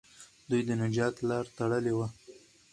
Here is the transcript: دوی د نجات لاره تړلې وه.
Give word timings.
دوی 0.49 0.61
د 0.67 0.69
نجات 0.81 1.15
لاره 1.27 1.51
تړلې 1.57 1.93
وه. 1.97 2.07